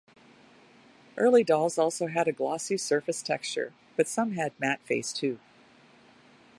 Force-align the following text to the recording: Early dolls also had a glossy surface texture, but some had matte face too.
Early 1.15 1.43
dolls 1.43 1.77
also 1.77 2.07
had 2.07 2.27
a 2.27 2.31
glossy 2.31 2.75
surface 2.75 3.21
texture, 3.21 3.71
but 3.95 4.07
some 4.07 4.31
had 4.31 4.59
matte 4.59 4.81
face 4.81 5.13
too. 5.13 5.37